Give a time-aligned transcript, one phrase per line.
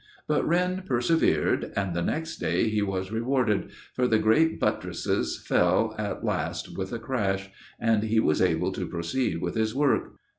[0.27, 5.93] But Wren persevered, and the next day he was rewarded, for the great buttresses fell
[5.95, 10.15] at last with a crash, and he was able to proceed with his work.